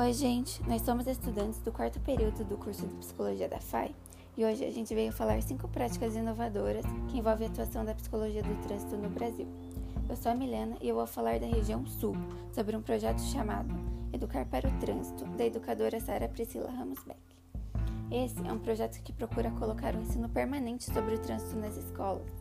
[0.00, 3.94] Oi, gente, nós somos estudantes do quarto período do curso de Psicologia da FAI
[4.34, 8.42] e hoje a gente veio falar cinco práticas inovadoras que envolvem a atuação da psicologia
[8.42, 9.46] do trânsito no Brasil.
[10.08, 12.14] Eu sou a Milena e eu vou falar da região Sul
[12.50, 13.68] sobre um projeto chamado
[14.10, 17.20] Educar para o Trânsito, da educadora Sara Priscila Ramos Beck.
[18.10, 22.32] Esse é um projeto que procura colocar um ensino permanente sobre o trânsito nas escolas.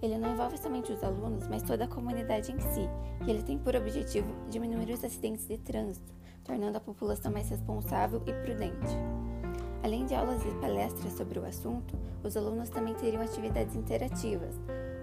[0.00, 2.88] Ele não envolve somente os alunos, mas toda a comunidade em si,
[3.26, 8.22] e ele tem por objetivo diminuir os acidentes de trânsito, tornando a população mais responsável
[8.26, 8.96] e prudente.
[9.82, 14.54] Além de aulas e palestras sobre o assunto, os alunos também teriam atividades interativas.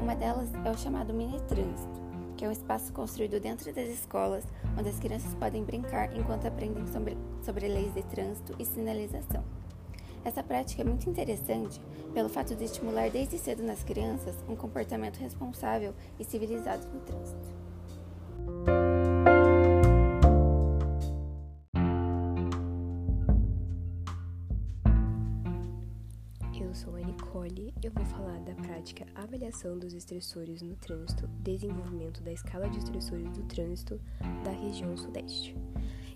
[0.00, 2.02] Uma delas é o chamado Mini Trânsito,
[2.36, 4.44] que é um espaço construído dentro das escolas
[4.78, 9.44] onde as crianças podem brincar enquanto aprendem sobre, sobre leis de trânsito e sinalização.
[10.24, 11.80] Essa prática é muito interessante
[12.14, 17.63] pelo fato de estimular desde cedo nas crianças um comportamento responsável e civilizado no trânsito.
[26.64, 31.28] Eu sou a Nicole e eu vou falar da prática Avaliação dos Estressores no Trânsito,
[31.40, 34.00] desenvolvimento da escala de estressores do trânsito
[34.42, 35.54] da região Sudeste.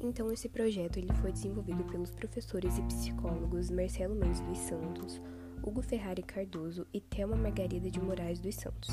[0.00, 5.22] Então, esse projeto ele foi desenvolvido pelos professores e psicólogos Marcelo Mendes dos Santos,
[5.62, 8.90] Hugo Ferrari Cardoso e Thelma Margarida de Moraes dos Santos.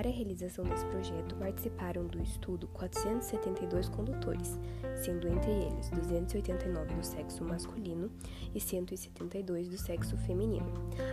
[0.00, 4.58] Para a realização desse projeto, participaram do estudo 472 condutores,
[4.96, 8.10] sendo entre eles 289 do sexo masculino
[8.54, 10.72] e 172 do sexo feminino,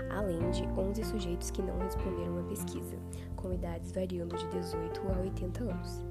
[0.09, 2.97] além de 11 sujeitos que não responderam à pesquisa,
[3.35, 6.01] com idades variando de 18 a 80 anos.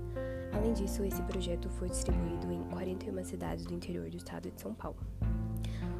[0.53, 4.75] Além disso, esse projeto foi distribuído em 41 cidades do interior do estado de São
[4.75, 4.99] Paulo.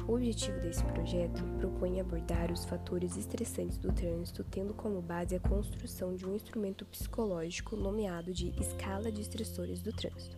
[0.07, 5.39] O objetivo desse projeto propõe abordar os fatores estressantes do trânsito, tendo como base a
[5.39, 10.37] construção de um instrumento psicológico nomeado de escala de estressores do trânsito.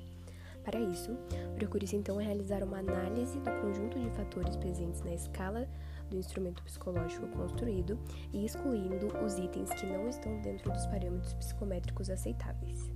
[0.64, 1.16] Para isso,
[1.56, 5.68] procure-se então realizar uma análise do conjunto de fatores presentes na escala
[6.10, 8.00] do instrumento psicológico construído
[8.34, 12.90] e excluindo os itens que não estão dentro dos parâmetros psicométricos aceitáveis.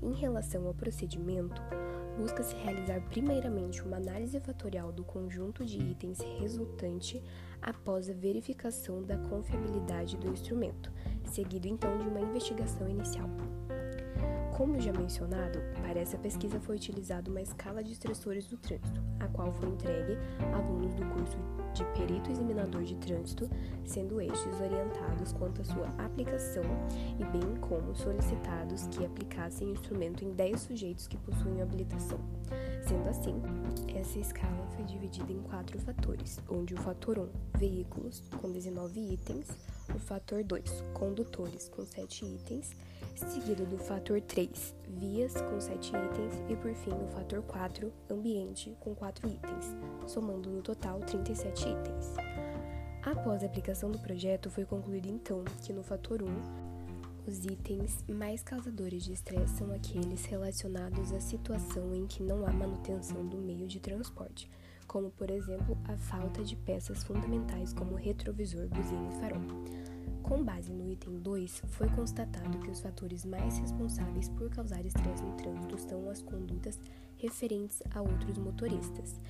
[0.00, 1.60] Em relação ao procedimento,
[2.16, 7.22] busca-se realizar primeiramente uma análise fatorial do conjunto de itens resultante
[7.60, 10.90] após a verificação da confiabilidade do instrumento,
[11.24, 13.28] seguido então de uma investigação inicial.
[14.56, 19.28] Como já mencionado, para essa pesquisa foi utilizada uma escala de estressores do trânsito, a
[19.28, 20.16] qual foi entregue
[20.50, 21.36] a alunos do curso
[21.74, 23.50] de perito examinador de trânsito,
[23.84, 26.62] sendo estes orientados quanto à sua aplicação
[27.20, 32.18] e bem como solicitados que aplicassem o instrumento em 10 sujeitos que possuem habilitação.
[32.80, 33.42] Sendo assim,
[33.94, 39.48] essa escala foi dividida em quatro fatores, onde o fator 1, veículos, com 19 itens,
[39.94, 42.74] o fator 2, condutores, com 7 itens,
[43.14, 48.76] seguido do fator 3, vias, com 7 itens, e por fim o fator 4, ambiente,
[48.80, 49.76] com 4 itens,
[50.06, 52.14] somando no total 37 itens.
[53.02, 56.26] Após a aplicação do projeto, foi concluído então que no fator 1,
[57.26, 62.52] os itens mais causadores de estresse são aqueles relacionados à situação em que não há
[62.52, 64.50] manutenção do meio de transporte,
[64.86, 69.85] como por exemplo a falta de peças fundamentais como retrovisor, buzina e farol.
[70.26, 75.22] Com base no item 2, foi constatado que os fatores mais responsáveis por causar estresse
[75.22, 76.80] no trânsito são as condutas
[77.16, 79.20] referentes a outros motoristas,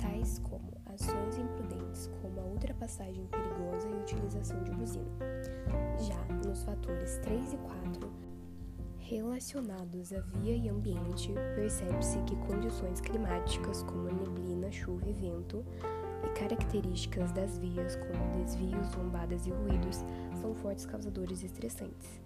[0.00, 5.10] tais como ações imprudentes, como a ultrapassagem perigosa e utilização de buzina.
[5.98, 8.10] Já nos fatores 3 e 4,
[8.96, 15.62] relacionados à via e ambiente, percebe-se que condições climáticas como neblina, chuva e vento
[16.24, 20.04] e características das vias, como desvios, lombadas e ruídos,
[20.40, 22.20] são fortes causadores estressantes.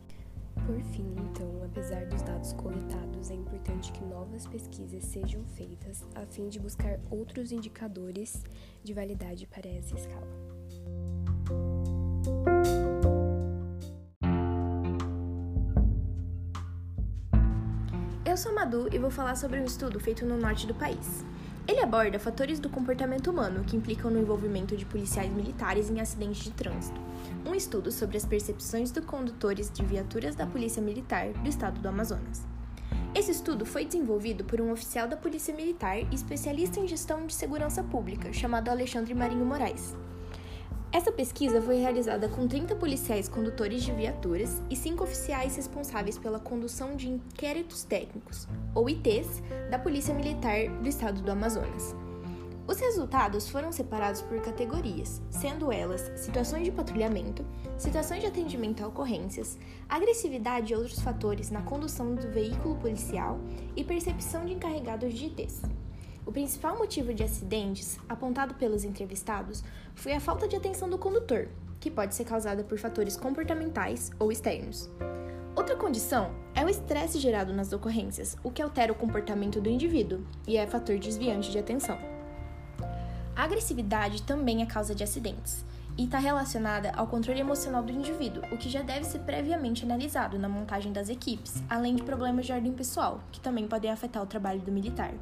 [0.66, 6.24] Por fim, então, apesar dos dados coletados, é importante que novas pesquisas sejam feitas a
[6.26, 8.44] fim de buscar outros indicadores
[8.84, 10.28] de validade para essa escala.
[18.24, 21.24] Eu sou Madu e vou falar sobre um estudo feito no norte do país.
[21.66, 26.42] Ele aborda fatores do comportamento humano que implicam no envolvimento de policiais militares em acidentes
[26.42, 27.00] de trânsito.
[27.46, 31.88] Um estudo sobre as percepções dos condutores de viaturas da Polícia Militar do estado do
[31.88, 32.42] Amazonas.
[33.14, 37.34] Esse estudo foi desenvolvido por um oficial da Polícia Militar e especialista em gestão de
[37.34, 39.94] segurança pública, chamado Alexandre Marinho Moraes.
[40.92, 46.38] Essa pesquisa foi realizada com 30 policiais condutores de viaturas e 5 oficiais responsáveis pela
[46.38, 51.96] condução de inquéritos técnicos, ou ITs, da Polícia Militar do Estado do Amazonas.
[52.68, 57.42] Os resultados foram separados por categorias, sendo elas situações de patrulhamento,
[57.78, 63.40] situações de atendimento a ocorrências, agressividade e outros fatores na condução do veículo policial
[63.74, 65.62] e percepção de encarregados de ITs.
[66.24, 69.62] O principal motivo de acidentes, apontado pelos entrevistados,
[69.94, 71.48] foi a falta de atenção do condutor,
[71.80, 74.88] que pode ser causada por fatores comportamentais ou externos.
[75.56, 80.24] Outra condição é o estresse gerado nas ocorrências, o que altera o comportamento do indivíduo
[80.46, 81.98] e é fator desviante de atenção.
[83.34, 85.64] A agressividade também é causa de acidentes
[85.98, 90.38] e está relacionada ao controle emocional do indivíduo, o que já deve ser previamente analisado
[90.38, 94.26] na montagem das equipes, além de problemas de ordem pessoal, que também podem afetar o
[94.26, 95.12] trabalho do militar.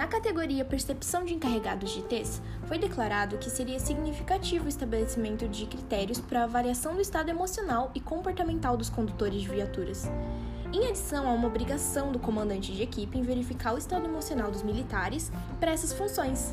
[0.00, 5.66] Na categoria Percepção de Encarregados de ITs, foi declarado que seria significativo o estabelecimento de
[5.66, 10.10] critérios para avaliação do estado emocional e comportamental dos condutores de viaturas.
[10.72, 14.62] Em adição a uma obrigação do comandante de equipe em verificar o estado emocional dos
[14.62, 15.30] militares
[15.60, 16.50] para essas funções.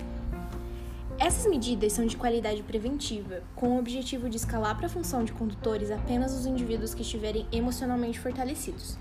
[1.18, 5.32] Essas medidas são de qualidade preventiva, com o objetivo de escalar para a função de
[5.32, 8.98] condutores apenas os indivíduos que estiverem emocionalmente fortalecidos.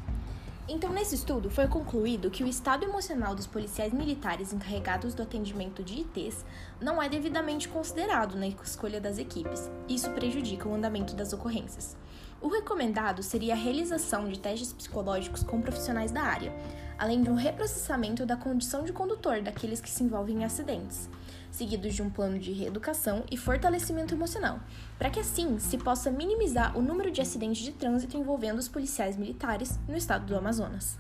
[0.69, 5.81] Então, nesse estudo, foi concluído que o estado emocional dos policiais militares encarregados do atendimento
[5.81, 6.45] de ITs
[6.81, 9.71] não é devidamente considerado na escolha das equipes.
[9.89, 11.97] Isso prejudica o andamento das ocorrências.
[12.41, 16.53] O recomendado seria a realização de testes psicológicos com profissionais da área,
[16.99, 21.09] além de um reprocessamento da condição de condutor daqueles que se envolvem em acidentes
[21.57, 24.61] seguidos de um plano de reeducação e fortalecimento emocional,
[24.99, 29.17] para que assim se possa minimizar o número de acidentes de trânsito envolvendo os policiais
[29.17, 30.99] militares no estado do Amazonas.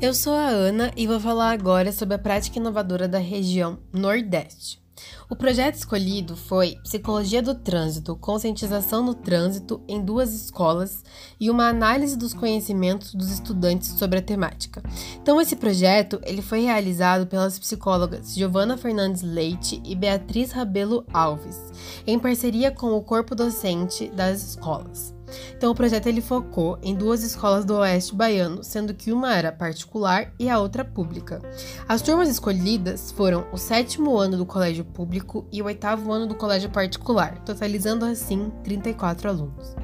[0.00, 4.83] Eu sou a Ana e vou falar agora sobre a prática inovadora da região Nordeste.
[5.28, 11.02] O projeto escolhido foi Psicologia do Trânsito, Conscientização no Trânsito em duas escolas
[11.40, 14.82] e uma análise dos conhecimentos dos estudantes sobre a temática.
[15.20, 21.58] Então esse projeto ele foi realizado pelas psicólogas Giovana Fernandes Leite e Beatriz Rabelo Alves,
[22.06, 25.14] em parceria com o corpo docente das escolas.
[25.56, 29.52] Então o projeto ele focou em duas escolas do Oeste Baiano, sendo que uma era
[29.52, 31.40] particular e a outra pública.
[31.88, 36.34] As turmas escolhidas foram o sétimo ano do colégio público e o oitavo ano do
[36.34, 39.74] colégio particular, totalizando assim 34 alunos.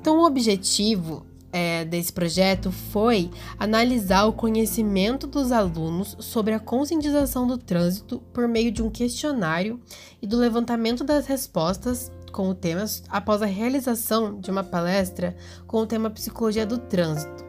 [0.00, 7.46] Então o objetivo é, desse projeto foi analisar o conhecimento dos alunos sobre a conscientização
[7.46, 9.80] do trânsito por meio de um questionário
[10.20, 15.36] e do levantamento das respostas com o tema após a realização de uma palestra
[15.66, 17.48] com o tema Psicologia do Trânsito.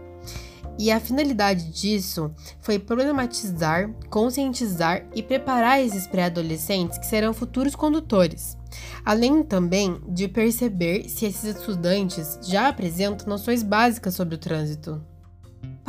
[0.79, 2.31] E a finalidade disso
[2.61, 8.57] foi problematizar, conscientizar e preparar esses pré-adolescentes que serão futuros condutores,
[9.03, 15.03] além também de perceber se esses estudantes já apresentam noções básicas sobre o trânsito.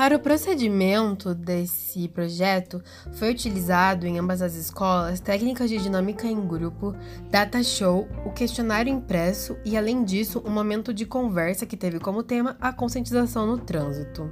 [0.00, 2.82] Para o procedimento desse projeto,
[3.12, 6.96] foi utilizado em ambas as escolas técnicas de dinâmica em grupo,
[7.30, 12.22] data show, o questionário impresso e, além disso, um momento de conversa que teve como
[12.22, 14.30] tema a conscientização no trânsito.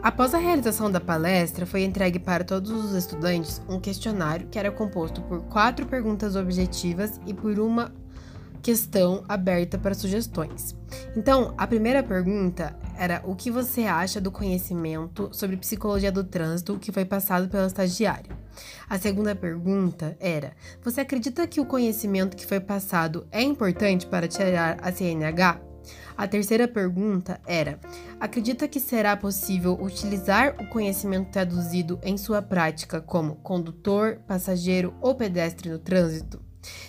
[0.00, 4.70] Após a realização da palestra, foi entregue para todos os estudantes um questionário que era
[4.70, 7.92] composto por quatro perguntas objetivas e por uma
[8.62, 10.76] questão aberta para sugestões.
[11.16, 16.78] Então, a primeira pergunta era o que você acha do conhecimento sobre psicologia do trânsito
[16.78, 18.36] que foi passado pela estagiária?
[18.88, 20.52] A segunda pergunta era:
[20.82, 25.60] você acredita que o conhecimento que foi passado é importante para tirar a CNH?
[26.16, 27.78] A terceira pergunta era:
[28.18, 35.14] acredita que será possível utilizar o conhecimento traduzido em sua prática como condutor, passageiro ou
[35.14, 36.40] pedestre no trânsito?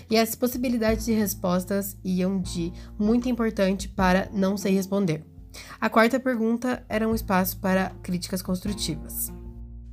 [0.09, 5.23] E as possibilidades de respostas iam de muito importante para não sei responder.
[5.79, 9.31] A quarta pergunta era um espaço para críticas construtivas.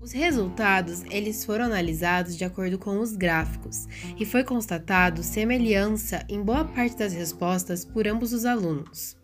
[0.01, 3.87] Os resultados, eles foram analisados de acordo com os gráficos
[4.19, 9.17] e foi constatado semelhança em boa parte das respostas por ambos os alunos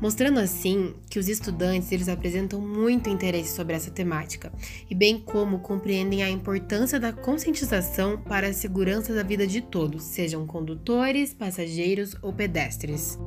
[0.00, 4.52] mostrando assim que os estudantes eles apresentam muito interesse sobre essa temática
[4.88, 10.02] e bem como compreendem a importância da conscientização para a segurança da vida de todos,
[10.04, 13.18] sejam condutores, passageiros ou pedestres.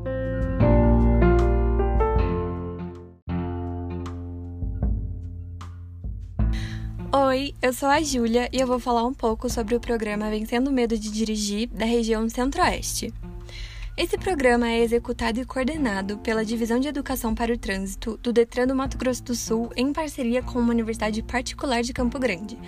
[7.27, 10.69] Oi, eu sou a Júlia e eu vou falar um pouco sobre o programa Vencendo
[10.69, 13.13] o Medo de Dirigir da região Centro-Oeste.
[13.97, 18.67] Esse programa é executado e coordenado pela Divisão de Educação para o Trânsito do Detran
[18.67, 22.59] do Mato Grosso do Sul em parceria com uma universidade particular de Campo Grande,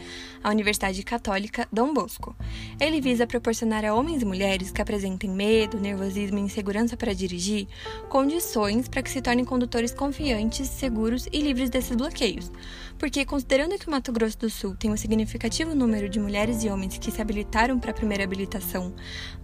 [0.43, 2.35] a Universidade Católica Dom Bosco.
[2.81, 7.67] Ele visa proporcionar a homens e mulheres que apresentem medo, nervosismo e insegurança para dirigir
[8.09, 12.51] condições para que se tornem condutores confiantes, seguros e livres desses bloqueios
[12.97, 16.69] porque considerando que o Mato Grosso do Sul tem um significativo número de mulheres e
[16.69, 18.93] homens que se habilitaram para a primeira habilitação,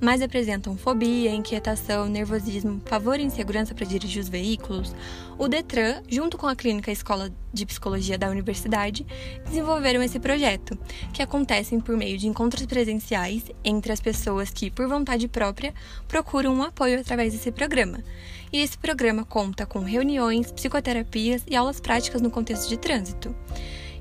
[0.01, 1.74] mas apresentam fobia, inquietação
[2.07, 4.95] nervosismo, pavor e insegurança para dirigir os veículos,
[5.37, 9.05] o Detran, junto com a Clínica Escola de Psicologia da Universidade,
[9.45, 10.77] desenvolveram esse projeto,
[11.13, 15.73] que acontecem por meio de encontros presenciais entre as pessoas que, por vontade própria,
[16.07, 18.03] procuram um apoio através desse programa.
[18.51, 23.35] E esse programa conta com reuniões, psicoterapias e aulas práticas no contexto de trânsito.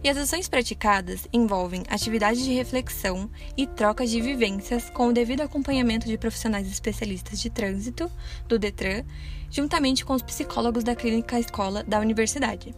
[0.04, 5.40] E as ações praticadas envolvem atividades de reflexão e trocas de vivências com o devido
[5.40, 8.12] acompanhamento de profissionais especialistas de trânsito,
[8.46, 9.02] do Detran,
[9.50, 12.74] juntamente com os psicólogos da clínica escola da universidade.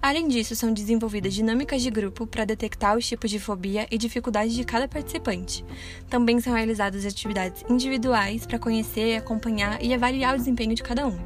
[0.00, 4.54] Além disso, são desenvolvidas dinâmicas de grupo para detectar os tipos de fobia e dificuldades
[4.54, 5.64] de cada participante.
[6.08, 11.18] Também são realizadas atividades individuais para conhecer, acompanhar e avaliar o desempenho de cada um.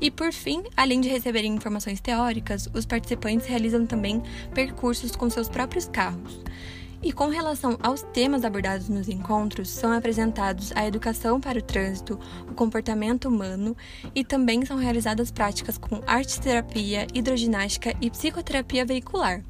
[0.00, 4.22] E por fim, além de receberem informações teóricas, os participantes realizam também
[4.54, 6.40] percursos com seus próprios carros.
[7.02, 12.18] E com relação aos temas abordados nos encontros, são apresentados a educação para o trânsito,
[12.50, 13.76] o comportamento humano
[14.14, 19.44] e também são realizadas práticas com arte-terapia, hidroginástica e psicoterapia veicular.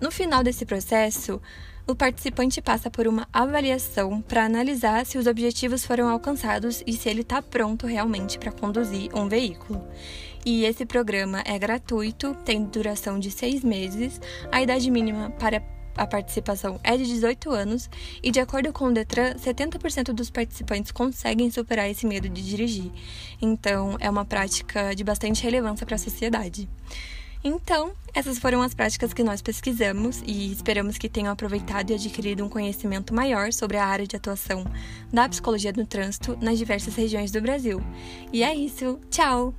[0.00, 1.40] No final desse processo,
[1.84, 7.08] o participante passa por uma avaliação para analisar se os objetivos foram alcançados e se
[7.08, 9.84] ele está pronto realmente para conduzir um veículo.
[10.46, 14.20] E esse programa é gratuito, tem duração de seis meses,
[14.52, 15.60] a idade mínima para
[15.96, 17.90] a participação é de 18 anos
[18.22, 22.92] e, de acordo com o Detran, 70% dos participantes conseguem superar esse medo de dirigir.
[23.42, 26.68] Então, é uma prática de bastante relevância para a sociedade.
[27.42, 32.44] Então, essas foram as práticas que nós pesquisamos e esperamos que tenham aproveitado e adquirido
[32.44, 34.64] um conhecimento maior sobre a área de atuação
[35.12, 37.80] da psicologia do trânsito nas diversas regiões do Brasil.
[38.32, 39.54] E é isso, tchau!